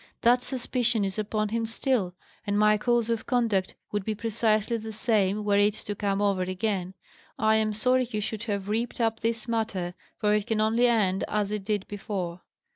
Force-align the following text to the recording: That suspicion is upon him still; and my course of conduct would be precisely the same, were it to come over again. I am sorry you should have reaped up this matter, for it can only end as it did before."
That 0.21 0.41
suspicion 0.41 1.05
is 1.05 1.19
upon 1.19 1.49
him 1.49 1.67
still; 1.67 2.15
and 2.47 2.57
my 2.57 2.75
course 2.79 3.07
of 3.11 3.27
conduct 3.27 3.75
would 3.91 4.03
be 4.03 4.15
precisely 4.15 4.77
the 4.77 4.91
same, 4.91 5.43
were 5.45 5.59
it 5.59 5.75
to 5.75 5.93
come 5.93 6.23
over 6.23 6.41
again. 6.41 6.95
I 7.37 7.57
am 7.57 7.71
sorry 7.71 8.07
you 8.09 8.19
should 8.19 8.45
have 8.45 8.67
reaped 8.67 8.99
up 8.99 9.19
this 9.19 9.47
matter, 9.47 9.93
for 10.17 10.33
it 10.33 10.47
can 10.47 10.59
only 10.59 10.87
end 10.87 11.23
as 11.27 11.51
it 11.51 11.63
did 11.63 11.87
before." 11.87 12.41